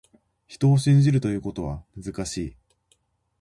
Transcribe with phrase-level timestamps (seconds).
[0.47, 2.57] 人を信じるということは、難しい。